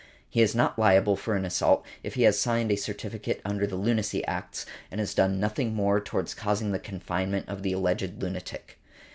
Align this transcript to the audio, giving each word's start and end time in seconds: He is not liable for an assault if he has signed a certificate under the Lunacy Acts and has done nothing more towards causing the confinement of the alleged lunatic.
He 0.27 0.41
is 0.41 0.55
not 0.55 0.79
liable 0.79 1.15
for 1.15 1.35
an 1.35 1.45
assault 1.45 1.85
if 2.01 2.15
he 2.15 2.23
has 2.23 2.39
signed 2.39 2.71
a 2.71 2.75
certificate 2.75 3.39
under 3.45 3.67
the 3.67 3.75
Lunacy 3.75 4.25
Acts 4.25 4.65
and 4.89 4.99
has 4.99 5.13
done 5.13 5.39
nothing 5.39 5.75
more 5.75 5.99
towards 5.99 6.33
causing 6.33 6.71
the 6.71 6.79
confinement 6.79 7.47
of 7.47 7.61
the 7.61 7.73
alleged 7.73 8.19
lunatic. 8.19 8.79